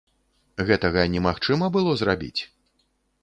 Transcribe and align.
Гэтага 0.69 1.03
немагчыма 1.17 1.69
было 1.77 1.91
зрабіць? 2.01 2.41